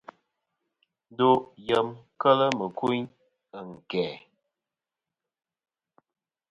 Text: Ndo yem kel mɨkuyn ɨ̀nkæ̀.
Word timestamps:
Ndo 1.11 1.29
yem 1.67 1.87
kel 2.19 2.39
mɨkuyn 2.57 3.05
ɨ̀nkæ̀. 3.59 4.13